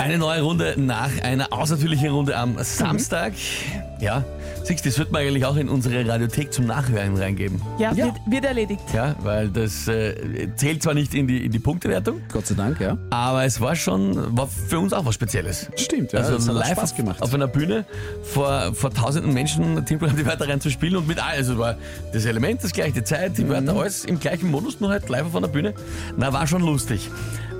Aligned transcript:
Eine 0.00 0.18
neue 0.18 0.40
Runde 0.42 0.74
nach 0.78 1.10
einer 1.22 1.52
außertürlichen 1.52 2.08
Runde 2.10 2.36
am 2.36 2.56
Samstag. 2.62 3.32
Ja, 4.00 4.24
siehst 4.64 4.84
du, 4.86 4.88
das 4.88 4.98
wird 4.98 5.12
man 5.12 5.20
eigentlich 5.20 5.44
auch 5.44 5.56
in 5.56 5.68
unsere 5.68 6.08
Radiothek 6.08 6.52
zum 6.54 6.64
Nachhören 6.64 7.16
reingeben. 7.18 7.60
Ja, 7.78 7.92
Ja. 7.92 8.06
Wird, 8.06 8.14
wird 8.26 8.44
erledigt. 8.46 8.80
Ja, 8.94 9.14
weil 9.20 9.48
das 9.50 9.86
äh, 9.88 10.48
zählt 10.56 10.82
zwar 10.82 10.94
nicht 10.94 11.14
in 11.14 11.26
die, 11.26 11.44
in 11.44 11.52
die 11.52 11.58
Punktewertung, 11.58 12.22
Gott 12.32 12.46
sei 12.46 12.54
Dank, 12.54 12.80
ja. 12.80 12.96
aber 13.10 13.44
es 13.44 13.60
war 13.60 13.76
schon, 13.76 14.36
war 14.36 14.46
für 14.48 14.78
uns 14.78 14.94
auch 14.94 15.04
was 15.04 15.14
Spezielles. 15.14 15.68
Stimmt, 15.76 16.12
ja. 16.14 16.20
Also 16.20 16.32
das 16.36 16.48
hat 16.48 16.54
live 16.54 16.68
Spaß 16.72 16.92
auf, 16.92 16.96
gemacht. 16.96 17.22
auf 17.22 17.34
einer 17.34 17.46
Bühne 17.48 17.84
vor, 18.22 18.72
vor 18.74 18.90
tausenden 18.90 19.34
Menschen 19.34 19.84
Teamprogramm 19.84 20.16
die 20.16 20.24
Wörter 20.24 20.48
rein 20.48 20.62
zu 20.62 20.70
spielen 20.70 20.96
und 20.96 21.06
mit 21.06 21.22
all, 21.22 21.36
also 21.36 21.58
war 21.58 21.76
das 22.14 22.24
Element 22.24 22.64
das 22.64 22.72
gleiche, 22.72 22.92
die 22.92 23.04
Zeit, 23.04 23.36
die 23.36 23.44
Mhm. 23.44 23.48
Wörter, 23.50 23.76
alles 23.76 24.06
im 24.06 24.18
gleichen 24.18 24.50
Modus, 24.50 24.80
nur 24.80 24.88
halt 24.88 25.06
live 25.10 25.26
auf 25.26 25.36
einer 25.36 25.48
Bühne. 25.48 25.74
Na, 26.16 26.32
war 26.32 26.46
schon 26.46 26.62
lustig. 26.62 27.10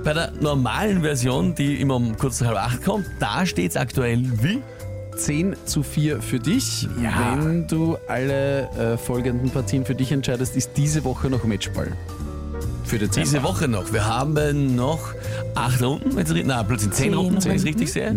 Bei 0.03 0.13
der 0.13 0.31
normalen 0.39 1.01
Version, 1.01 1.53
die 1.53 1.79
immer 1.79 1.95
um 1.95 2.17
kurz 2.17 2.41
nach 2.41 2.47
halb 2.49 2.57
acht 2.57 2.83
kommt, 2.83 3.05
da 3.19 3.45
steht's 3.45 3.77
aktuell 3.77 4.23
wie? 4.41 4.61
10 5.15 5.55
zu 5.65 5.83
4 5.83 6.21
für 6.21 6.39
dich. 6.39 6.87
Ja. 7.03 7.37
Wenn 7.37 7.67
du 7.67 7.97
alle 8.07 8.69
äh, 8.71 8.97
folgenden 8.97 9.51
Partien 9.51 9.85
für 9.85 9.93
dich 9.93 10.11
entscheidest, 10.11 10.55
ist 10.55 10.71
diese 10.75 11.03
Woche 11.03 11.29
noch 11.29 11.43
Matchball. 11.43 11.91
Für 12.83 12.97
Dezember. 12.97 13.29
Diese 13.29 13.43
Woche 13.43 13.67
noch. 13.67 13.93
Wir 13.93 14.07
haben 14.07 14.75
noch 14.75 15.13
acht 15.53 15.83
Runden, 15.83 16.15
wenn 16.15 16.35
ich, 16.35 16.45
na, 16.45 16.63
plötzlich 16.63 16.91
zehn, 16.91 17.11
Zehn 17.11 17.13
Runden, 17.13 17.43
wenn 17.43 17.51
ich 17.51 17.57
es 17.57 17.65
richtig 17.65 17.91
sehe. 17.91 18.15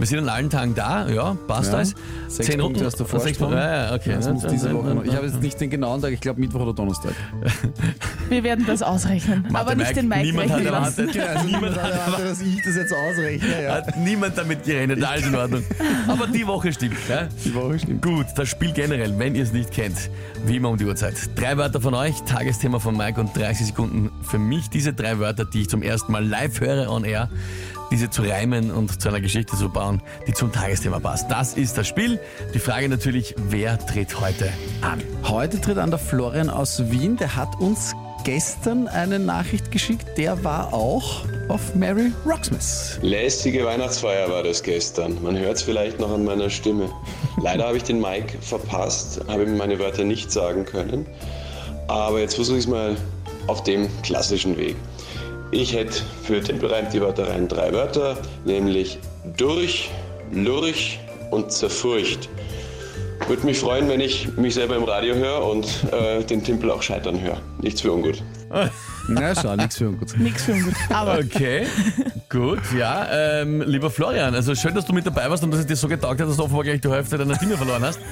Wir 0.00 0.06
sind 0.06 0.18
an 0.20 0.28
allen 0.30 0.48
Tagen 0.48 0.74
da, 0.74 1.06
ja, 1.08 1.36
passt 1.46 1.70
Ja. 1.72 1.76
alles. 1.78 1.94
Sechs 2.26 2.46
zehn 2.48 2.58
Punkte 2.58 2.62
Runden 2.62 2.84
hast 2.86 2.98
du 3.00 3.04
Vorsprung. 3.04 3.52
Ja, 3.52 3.88
ja, 3.88 3.94
okay. 3.94 4.14
Das 4.14 4.30
muss 4.30 4.46
diese 4.46 4.72
Woche 4.74 4.94
noch. 4.94 5.04
Ich 5.04 5.14
habe 5.14 5.26
jetzt 5.26 5.42
nicht 5.42 5.60
den 5.60 5.68
genauen 5.68 6.00
Tag, 6.00 6.12
ich 6.12 6.20
glaube 6.20 6.40
Mittwoch 6.40 6.60
oder 6.60 6.72
Donnerstag. 6.72 7.12
Wir 8.30 8.42
werden 8.42 8.64
das 8.66 8.80
ausrechnen. 8.82 9.46
aber 9.54 9.74
nicht 9.74 9.94
den 9.94 10.08
Mike 10.08 10.22
niemand 10.22 10.50
hat 10.50 10.56
rechnen 10.58 10.72
lassen. 10.72 11.08
erwartet, 11.08 11.28
also 11.28 11.46
niemand 11.46 11.82
hat 11.82 11.90
erwartet, 11.90 12.30
dass 12.30 12.40
ich 12.40 12.62
das 12.64 12.76
jetzt 12.76 12.92
ausrechne. 12.94 13.72
hat 13.72 13.96
niemand 13.98 14.38
damit 14.38 14.64
gerechnet, 14.64 15.04
alles 15.04 15.26
in 15.26 15.34
Ordnung. 15.34 15.64
Aber 16.08 16.26
die 16.26 16.46
Woche 16.46 16.72
stimmt. 16.72 16.96
Ja? 17.08 17.28
Die 17.44 17.54
Woche 17.54 17.78
stimmt. 17.78 18.02
Gut, 18.02 18.26
das 18.36 18.48
Spiel 18.48 18.72
generell, 18.72 19.18
wenn 19.18 19.34
ihr 19.34 19.42
es 19.42 19.52
nicht 19.52 19.70
kennt, 19.70 20.10
wie 20.46 20.56
immer 20.56 20.70
um 20.70 20.78
die 20.78 20.86
Uhrzeit. 20.86 21.14
Drei 21.36 21.58
Wörter 21.58 21.80
von 21.80 21.92
euch, 21.92 22.22
Tagesthema 22.22 22.78
von 22.78 22.96
Mike 22.96 23.20
und 23.20 23.36
30 23.36 23.66
Sekunden 23.66 24.10
für 24.22 24.38
mich. 24.38 24.70
Diese 24.70 24.94
drei 24.94 25.18
Wörter, 25.18 25.44
die 25.44 25.60
ich 25.62 25.68
zum 25.68 25.82
ersten 25.82 26.10
Mal 26.12 26.24
live 26.26 26.58
höre 26.60 26.90
on 26.90 27.04
air, 27.04 27.28
diese 27.90 28.10
zu 28.10 28.22
reimen 28.22 28.70
und 28.70 29.00
zu 29.00 29.08
einer 29.08 29.20
Geschichte 29.20 29.56
zu 29.56 29.68
bauen, 29.68 30.02
die 30.26 30.32
zum 30.32 30.52
Tagesthema 30.52 31.00
passt. 31.00 31.30
Das 31.30 31.54
ist 31.54 31.76
das 31.76 31.88
Spiel. 31.88 32.20
Die 32.54 32.58
Frage 32.58 32.88
natürlich, 32.88 33.34
wer 33.36 33.78
tritt 33.78 34.20
heute 34.20 34.52
an? 34.80 35.02
Heute 35.24 35.60
tritt 35.60 35.78
an 35.78 35.90
der 35.90 35.98
Florian 35.98 36.50
aus 36.50 36.90
Wien. 36.90 37.16
Der 37.16 37.36
hat 37.36 37.60
uns 37.60 37.94
gestern 38.24 38.88
eine 38.88 39.18
Nachricht 39.18 39.70
geschickt. 39.70 40.06
Der 40.16 40.42
war 40.44 40.72
auch 40.72 41.24
auf 41.48 41.74
Mary 41.74 42.12
Rocksmith. 42.26 42.98
Lästige 43.02 43.64
Weihnachtsfeier 43.64 44.30
war 44.30 44.42
das 44.42 44.62
gestern. 44.62 45.22
Man 45.22 45.38
hört 45.38 45.56
es 45.56 45.62
vielleicht 45.62 45.98
noch 45.98 46.12
an 46.12 46.24
meiner 46.24 46.50
Stimme. 46.50 46.90
Leider 47.42 47.66
habe 47.66 47.76
ich 47.76 47.82
den 47.82 48.00
Mike 48.00 48.38
verpasst, 48.40 49.20
habe 49.28 49.44
ihm 49.44 49.56
meine 49.56 49.78
Wörter 49.78 50.04
nicht 50.04 50.30
sagen 50.30 50.64
können. 50.64 51.06
Aber 51.88 52.20
jetzt 52.20 52.34
versuche 52.34 52.58
ich 52.58 52.64
es 52.64 52.70
mal 52.70 52.96
auf 53.46 53.64
dem 53.64 53.88
klassischen 54.02 54.56
Weg. 54.56 54.76
Ich 55.52 55.74
hätte 55.74 56.02
für 56.22 56.40
Tempelreim 56.40 56.86
die 56.92 57.00
Wörter 57.00 57.28
rein 57.28 57.48
drei 57.48 57.72
Wörter, 57.72 58.16
nämlich 58.44 58.98
durch, 59.36 59.90
lurch 60.32 61.00
und 61.30 61.50
zerfurcht. 61.50 62.28
Würde 63.26 63.46
mich 63.46 63.58
freuen, 63.58 63.88
wenn 63.88 64.00
ich 64.00 64.28
mich 64.36 64.54
selber 64.54 64.76
im 64.76 64.84
Radio 64.84 65.14
höre 65.14 65.44
und 65.44 65.66
äh, 65.92 66.22
den 66.24 66.42
Timpel 66.42 66.70
auch 66.70 66.82
scheitern 66.82 67.20
höre. 67.20 67.38
Nichts 67.60 67.80
für 67.80 67.92
ungut. 67.92 68.22
Na 69.08 69.34
schau, 69.34 69.56
nichts 69.56 69.76
für 69.76 69.88
ungut. 69.88 70.16
Nichts 70.18 70.44
für 70.44 70.52
ungut. 70.52 70.74
Aber 70.88 71.18
Okay, 71.18 71.66
gut, 72.28 72.60
ja. 72.76 73.08
Ähm, 73.40 73.62
lieber 73.66 73.90
Florian, 73.90 74.34
also 74.34 74.54
schön, 74.54 74.74
dass 74.74 74.86
du 74.86 74.92
mit 74.92 75.04
dabei 75.06 75.28
warst 75.28 75.42
und 75.42 75.50
dass 75.50 75.60
es 75.60 75.66
dir 75.66 75.76
so 75.76 75.88
getaugt 75.88 76.20
hat, 76.20 76.28
dass 76.28 76.36
du 76.36 76.44
offenbar 76.44 76.64
gleich 76.64 76.80
die 76.80 76.88
Hälfte 76.88 77.18
deiner 77.18 77.34
Stimme 77.34 77.56
verloren 77.56 77.82
hast. 77.82 77.98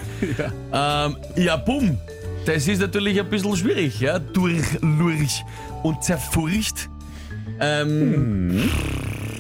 Ja, 0.73 1.07
ähm, 1.07 1.17
ja 1.37 1.57
bumm. 1.57 1.99
Das 2.47 2.67
ist 2.67 2.81
natürlich 2.81 3.19
ein 3.21 3.29
bisschen 3.29 3.57
schwierig, 3.57 4.01
ja. 4.01 4.19
Durch, 4.19 4.65
lurch 4.81 5.45
und 5.83 6.03
zerfurcht. 6.03 6.89
Ähm, 7.61 8.71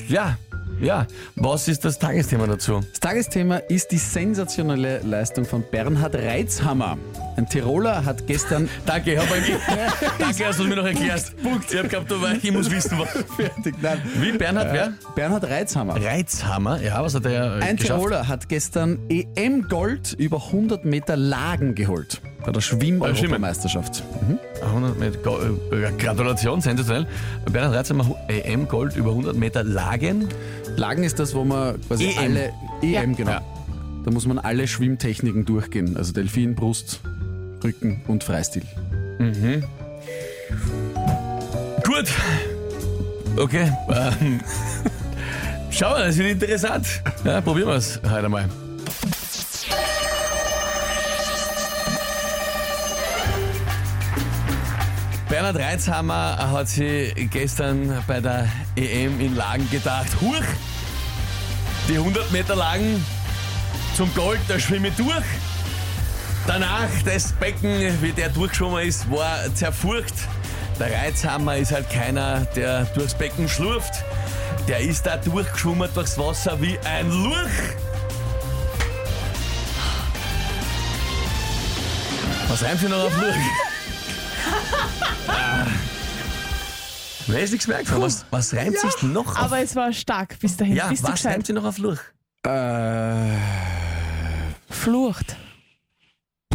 Ja, 0.09 0.37
ja. 0.81 1.07
Was 1.35 1.67
ist 1.69 1.85
das 1.85 1.99
Tagesthema 1.99 2.47
dazu? 2.47 2.81
Das 2.91 3.01
Tagesthema 3.01 3.57
ist 3.57 3.91
die 3.91 3.99
sensationelle 3.99 5.01
Leistung 5.01 5.45
von 5.45 5.65
Bernhard 5.71 6.15
Reitzhammer. 6.15 6.97
Ein 7.37 7.49
Tiroler 7.49 8.05
hat 8.05 8.27
gestern 8.27 8.69
Danke, 8.87 9.15
ich 9.15 9.19
hab 9.19 9.31
ein, 9.33 9.43
danke, 10.19 10.45
dass 10.45 10.57
du 10.57 10.65
mir 10.65 10.77
noch 10.77 10.87
erklärst. 10.87 11.35
Ich 11.71 11.77
hab 11.79 11.91
gehabt, 11.91 12.11
du 12.11 12.21
weißt, 12.21 12.45
ich 12.45 12.53
muss 12.53 12.71
wissen, 12.71 12.99
was. 12.99 13.09
fertig. 13.37 13.75
Nein. 13.81 14.01
Wie, 14.21 14.33
Bernhard, 14.33 14.73
wer? 14.73 14.93
Bernhard 15.15 15.45
Reitzhammer. 15.45 16.03
Reizhammer, 16.03 16.81
ja, 16.81 17.03
was 17.03 17.15
hat 17.15 17.27
er 17.27 17.59
äh, 17.59 17.63
Ein 17.63 17.77
geschafft? 17.77 18.01
Tiroler 18.01 18.29
hat 18.29 18.49
gestern 18.49 18.99
EM-Gold 19.09 20.15
über 20.15 20.37
100 20.47 20.85
Meter 20.85 21.17
Lagen 21.17 21.75
geholt. 21.75 22.21
Bei 22.45 22.53
der 22.53 22.61
Schwimm-Europameisterschaft. 22.61 24.03
100 24.63 24.99
Meter, 24.99 25.19
Go- 25.19 25.39
äh, 25.73 25.91
Gratulation, 25.99 26.61
sensationell. 26.61 27.07
Bernhard 27.51 27.75
Reitzhammer, 27.75 28.17
EM 28.29 28.69
Gold 28.69 28.97
über 28.97 29.11
100 29.11 29.37
Meter 29.37 29.65
Lagen. 29.65 30.29
Lagen 30.77 31.03
ist 31.05 31.19
das, 31.19 31.35
wo 31.35 31.45
man 31.45 31.81
quasi 31.87 32.07
EM. 32.07 32.19
alle. 32.19 32.53
EM, 32.83 32.91
Ja. 32.93 33.05
genau. 33.05 33.31
Ja. 33.33 33.41
Da 34.05 34.11
muss 34.13 34.27
man 34.27 34.39
alle 34.39 34.67
Schwimmtechniken 34.67 35.45
durchgehen. 35.45 35.97
Also 35.97 36.13
Delfin, 36.13 36.55
Brust, 36.55 37.01
Rücken 37.63 38.01
und 38.07 38.25
Freistil. 38.25 38.63
Gut. 41.85 42.07
Okay. 43.37 43.73
Ähm, 44.21 44.41
schauen 45.71 45.99
wir, 45.99 46.07
das 46.07 46.17
wird 46.19 46.43
interessant. 46.43 46.87
Ja, 47.25 47.41
probieren 47.41 47.69
wir 47.69 47.75
es 47.77 48.01
heute 48.09 48.29
mal. 48.29 48.47
Bernhard 55.41 55.65
Reitzhammer 55.65 56.51
hat 56.51 56.69
sich 56.69 57.15
gestern 57.31 58.03
bei 58.09 58.19
der 58.19 58.49
EM 58.75 59.21
in 59.21 59.37
Lagen 59.37 59.71
gedacht, 59.71 60.09
huch, 60.21 60.43
die 61.89 61.97
100 61.97 62.33
Meter 62.33 62.57
Lagen 62.57 63.07
zum 63.97 64.13
Gold, 64.17 64.41
da 64.49 64.59
schwimme 64.59 64.89
ich 64.89 64.97
durch. 64.97 65.25
Danach, 66.49 66.89
das 67.05 67.31
Becken, 67.35 68.03
wie 68.03 68.11
der 68.11 68.31
durchgeschwommen 68.31 68.85
ist, 68.85 69.09
war 69.13 69.39
zerfurcht. 69.55 70.15
Der 70.81 70.93
Reizhammer 70.93 71.57
ist 71.57 71.71
halt 71.71 71.89
keiner, 71.89 72.41
der 72.57 72.87
durchs 72.87 73.15
Becken 73.15 73.49
schlurft. 73.49 74.03
Der 74.67 74.81
ist 74.81 75.07
da 75.07 75.19
durchgeschwommen 75.19 75.89
durchs 75.95 76.19
Wasser 76.19 76.61
wie 76.61 76.77
ein 76.81 77.09
Lurch. 77.13 77.77
Was 82.49 82.65
reimt 82.65 82.81
sich 82.81 82.89
noch 82.89 83.05
auf 83.05 83.17
Lurch? 83.21 83.68
Wer 87.29 87.43
ist 87.43 87.51
nichts 87.53 87.67
merkt? 87.69 87.91
Was, 88.01 88.25
was 88.31 88.55
reimt 88.55 88.79
sich 88.79 88.95
denn 88.95 89.13
noch 89.13 89.27
auf? 89.37 89.39
Aber 89.39 89.59
es 89.61 89.77
war 89.77 89.93
stark 89.93 90.39
bis 90.41 90.57
dahin. 90.57 90.75
ja, 90.77 90.89
Bist 90.89 91.03
du 91.07 91.13
was 91.13 91.25
reimt 91.25 91.47
sich 91.47 91.55
noch 91.55 91.65
auf 91.65 91.79
Lurch? 91.79 92.01
Äh, 92.47 93.37
Flucht, 94.71 95.37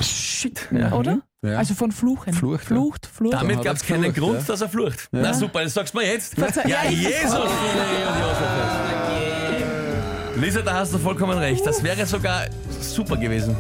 Shit. 0.02 0.68
Ja. 0.72 0.92
oder? 0.94 1.20
Ja. 1.46 1.58
Also 1.58 1.74
von 1.76 1.92
Fluchen. 1.92 2.34
Flucht, 2.34 2.62
ja. 2.64 2.68
Flucht, 2.68 3.06
Flucht. 3.06 3.34
Damit 3.34 3.62
gab 3.64 3.76
es 3.76 3.84
keinen 3.86 4.04
geflucht, 4.14 4.32
Grund, 4.32 4.40
ja. 4.42 4.46
dass 4.48 4.62
er 4.62 4.70
flucht. 4.70 5.08
Na 5.12 5.34
super, 5.34 5.64
das 5.64 5.74
sagst 5.74 5.94
du 5.94 6.00
mir 6.00 6.08
jetzt. 6.08 6.36
Verzeih- 6.38 6.68
Ja, 6.68 6.84
Ja, 6.86 6.90
Jesus! 6.90 7.40
Lisa, 10.36 10.62
da 10.62 10.74
hast 10.76 10.94
du 10.94 10.98
vollkommen 10.98 11.38
recht. 11.38 11.66
Das 11.66 11.84
wäre 11.84 12.06
sogar 12.06 12.46
super 12.82 13.16
gewesen. 13.18 13.56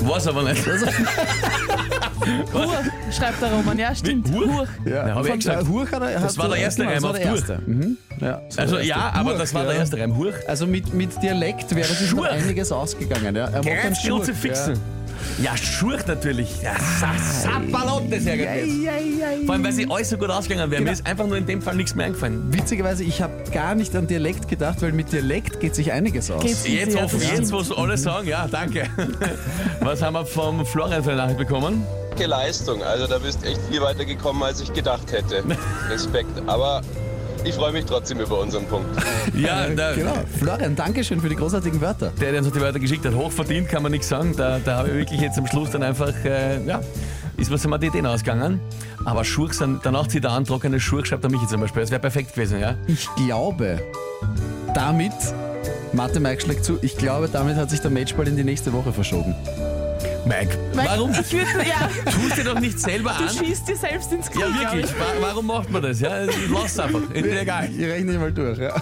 War's 0.00 0.26
aber 0.26 0.42
nicht. 0.44 0.62
Hur, 2.52 2.68
schreibt 3.12 3.40
der 3.42 3.52
Roman. 3.52 3.78
Ja, 3.78 3.94
stimmt. 3.94 4.30
Hur? 4.30 4.46
Hur. 4.46 4.66
ja, 4.84 5.08
Ja, 5.08 5.14
hab 5.14 5.26
ich 5.26 5.34
gesagt. 5.34 5.68
Hurch 5.68 5.90
hat 5.92 6.02
er, 6.02 6.20
Das 6.20 6.36
war 6.38 6.48
der 6.48 6.58
erste 6.58 6.84
Reim 6.84 6.94
das 6.94 7.04
auf 7.04 7.18
erste. 7.18 7.58
Mhm. 7.66 7.96
Ja, 8.20 8.40
das 8.46 8.58
Also 8.58 8.78
ja, 8.78 8.82
erste. 9.06 9.18
aber 9.20 9.34
das 9.34 9.54
war 9.54 9.64
der 9.64 9.74
ja. 9.74 9.78
erst 9.80 9.94
Reim. 9.94 10.16
Hurch. 10.16 10.34
Also 10.48 10.66
mit, 10.66 10.92
mit 10.94 11.22
Dialekt 11.22 11.74
wäre 11.74 11.88
sich 11.88 12.10
noch 12.12 12.24
Schurch. 12.24 12.30
einiges 12.32 12.72
ausgegangen. 12.72 13.34
Ja. 13.36 13.46
Er 13.46 13.50
macht 13.58 13.66
einen 13.68 13.82
Ganz 13.82 14.02
kurze 14.06 14.26
Schurch, 14.32 14.38
Fixen. 14.38 14.78
Ja, 15.42 15.54
Schurch 15.56 16.06
natürlich. 16.06 16.62
Ja, 16.62 16.72
Sa 16.98 17.10
Sapalotte, 17.18 18.20
sehr 18.20 18.36
Ja. 18.36 18.54
gut. 18.54 18.84
Ja, 18.84 18.92
ja, 18.92 19.30
ja. 19.38 19.44
Vor 19.46 19.54
allem, 19.54 19.64
weil 19.64 19.72
sie 19.72 19.86
alles 19.90 20.08
so 20.08 20.16
gut 20.16 20.30
ausgegangen 20.30 20.70
wären. 20.70 20.80
Genau. 20.80 20.90
Mir 20.90 20.94
ist 20.94 21.06
einfach 21.06 21.26
nur 21.26 21.36
in 21.36 21.44
dem 21.46 21.60
Fall 21.60 21.76
nichts 21.76 21.94
mehr 21.94 22.06
eingefallen. 22.06 22.42
Witzigerweise, 22.52 23.04
ich 23.04 23.20
habe 23.20 23.32
gar 23.52 23.74
nicht 23.74 23.94
an 23.94 24.06
Dialekt 24.06 24.48
gedacht, 24.48 24.80
weil 24.80 24.92
mit 24.92 25.12
Dialekt 25.12 25.60
geht 25.60 25.74
sich 25.74 25.92
einiges 25.92 26.30
aus. 26.30 26.42
Geht's 26.42 26.66
Jetzt, 26.66 26.94
Ja, 26.96 27.04
offen, 27.04 27.20
das 27.20 27.30
jetzt, 27.32 27.52
wo 27.52 27.74
alle 27.74 27.98
sagen, 27.98 28.28
ja, 28.28 28.48
danke. 28.50 28.86
Was 29.80 30.00
haben 30.02 30.14
wir 30.14 30.24
vom 30.24 30.64
Florian 30.64 31.02
für 31.04 31.10
eine 31.10 31.18
Nachricht 31.22 31.38
bekommen? 31.38 31.82
Leistung. 32.26 32.82
Also 32.82 33.06
da 33.06 33.18
bist 33.18 33.44
echt 33.44 33.60
viel 33.70 33.80
weiter 33.80 34.04
gekommen, 34.04 34.42
als 34.42 34.60
ich 34.60 34.72
gedacht 34.72 35.12
hätte. 35.12 35.42
Respekt. 35.90 36.30
Aber 36.46 36.80
ich 37.44 37.54
freue 37.54 37.72
mich 37.72 37.84
trotzdem 37.86 38.20
über 38.20 38.38
unseren 38.40 38.66
Punkt. 38.66 38.88
Ja, 39.34 39.68
da, 39.68 39.94
Genau. 39.94 40.12
Florian, 40.38 40.74
danke 40.76 41.02
schön 41.04 41.20
für 41.20 41.28
die 41.28 41.36
großartigen 41.36 41.80
Wörter. 41.80 42.12
der, 42.20 42.32
der 42.32 42.42
uns 42.42 42.52
die 42.52 42.60
Wörter 42.60 42.78
geschickt 42.80 43.06
hat, 43.06 43.14
hochverdient, 43.14 43.68
kann 43.68 43.82
man 43.82 43.92
nichts 43.92 44.08
sagen. 44.08 44.34
Da, 44.36 44.58
da 44.62 44.78
habe 44.78 44.88
ich 44.88 44.94
wirklich 44.94 45.20
jetzt 45.20 45.38
am 45.38 45.46
Schluss 45.46 45.70
dann 45.70 45.82
einfach, 45.82 46.12
äh, 46.24 46.62
ja, 46.66 46.80
ist 47.36 47.50
was 47.50 47.66
mir 47.66 47.78
die 47.78 47.86
Ideen 47.86 48.04
ausgegangen. 48.06 48.60
Aber 49.04 49.24
Schurch, 49.24 49.54
sind- 49.54 49.80
danach 49.84 50.08
zieht 50.08 50.24
er 50.24 50.32
an, 50.32 50.44
trockene 50.44 50.78
Schurch, 50.80 51.06
schreibt 51.06 51.24
er 51.24 51.30
mich 51.30 51.40
zum 51.46 51.60
Beispiel. 51.60 51.80
Das 51.82 51.90
wäre 51.90 52.00
perfekt 52.00 52.34
gewesen, 52.34 52.60
ja. 52.60 52.74
Ich 52.86 53.08
glaube, 53.16 53.80
damit, 54.74 55.12
Mathe 55.92 56.20
Mike 56.20 56.42
schlägt 56.42 56.64
zu, 56.64 56.78
ich 56.82 56.96
glaube, 56.96 57.28
damit 57.32 57.56
hat 57.56 57.70
sich 57.70 57.80
der 57.80 57.90
Matchball 57.90 58.28
in 58.28 58.36
die 58.36 58.44
nächste 58.44 58.72
Woche 58.72 58.92
verschoben. 58.92 59.34
Mike, 60.26 60.56
Weil 60.74 60.86
warum? 60.86 61.10
Ich 61.20 61.32
würde, 61.32 61.48
ja, 61.68 61.88
Tust 62.10 62.36
dir 62.38 62.44
doch 62.44 62.60
nicht 62.60 62.78
selber 62.78 63.14
du 63.18 63.24
an. 63.24 63.30
schießt 63.30 63.68
dir 63.68 63.76
selbst 63.76 64.12
ins 64.12 64.30
Knie. 64.30 64.42
Ja, 64.42 64.60
wirklich. 64.72 64.84
ich. 64.90 64.98
Wa- 65.00 65.04
Warum 65.28 65.46
macht 65.46 65.70
man 65.70 65.82
das? 65.82 66.00
Ja, 66.00 66.24
ich 66.24 66.34
lass 66.52 66.78
einfach. 66.78 67.00
Ist 67.12 67.24
mir 67.24 67.40
egal. 67.40 67.68
Ich 67.76 67.84
rechne 67.84 68.18
mal 68.18 68.30
durch, 68.32 68.58
ja. 68.58 68.74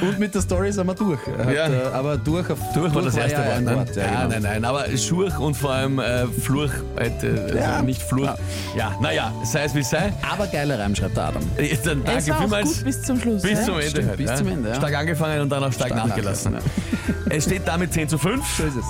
Und 0.00 0.18
mit 0.18 0.34
der 0.34 0.42
Story 0.42 0.72
sind 0.72 0.86
wir 0.86 0.94
durch. 0.94 1.20
Er 1.38 1.44
Hat, 1.46 1.54
Ja. 1.54 1.68
äh, 1.68 1.92
aber 1.92 2.16
durch, 2.16 2.50
auf, 2.50 2.58
Durch 2.74 2.94
war 2.94 3.02
das 3.02 3.16
erste 3.16 3.32
ja 3.40 3.46
Wort. 3.76 3.94
Ne? 3.94 4.02
Ja, 4.02 4.06
genau. 4.24 4.28
nein, 4.28 4.42
nein. 4.42 4.64
Aber 4.64 4.84
Schurch 4.96 5.38
und 5.38 5.56
vor 5.56 5.70
allem 5.72 5.98
äh, 6.00 6.26
Fluch, 6.26 6.70
äh, 6.96 7.10
also 7.22 7.56
Ja. 7.56 7.82
nicht 7.82 8.02
Fluch. 8.02 8.30
Ja, 8.76 8.96
naja, 9.00 9.32
sei 9.44 9.64
es 9.64 9.74
wie 9.74 9.80
es 9.80 9.90
sei. 9.90 10.12
Aber 10.28 10.46
geiler 10.48 10.78
Reim, 10.78 10.94
schreibt 10.94 11.16
der 11.16 11.24
Adam. 11.24 11.42
Dann 11.56 11.64
Es 11.66 11.82
danke 11.82 12.04
war 12.28 12.36
auch 12.36 12.40
vielmals. 12.40 12.76
gut 12.78 12.84
bis 12.84 13.02
zum 13.02 13.20
Schluss. 13.20 13.42
Bis 13.42 13.52
ja? 13.60 13.64
zum 13.64 13.74
Ende. 13.74 13.90
Stimmt, 13.90 14.08
halt, 14.08 14.18
bis 14.18 14.30
ja. 14.30 14.36
zum 14.36 14.48
Ende, 14.48 14.68
ja. 14.70 14.74
Stark 14.74 14.94
angefangen 14.96 15.40
und 15.40 15.48
dann 15.50 15.62
auch 15.64 15.72
stark, 15.72 15.88
Stark 15.92 16.08
nachgelassen. 16.08 16.52
nachgelassen, 16.54 17.30
Es 17.30 17.44
steht 17.44 17.62
damit 17.66 17.92
10 17.92 18.08
zu 18.08 18.18
5. 18.18 18.44
So 18.56 18.64
ist 18.64 18.76
es. 18.76 18.84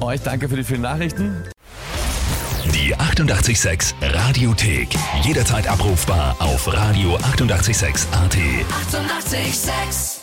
Euch 0.00 0.20
danke 0.22 0.48
für 0.48 0.56
die 0.56 0.64
vielen 0.64 0.82
Nachrichten. 0.82 1.42
Die 2.72 2.94
886 2.94 3.94
Radiothek. 4.00 4.88
Jederzeit 5.22 5.68
abrufbar 5.68 6.36
auf 6.38 6.68
radio886.at. 6.68 8.12
886! 8.12 8.12
886 8.12 10.13